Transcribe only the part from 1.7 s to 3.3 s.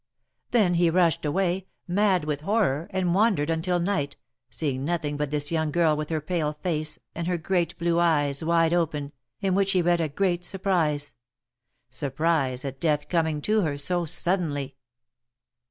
mad with horror, and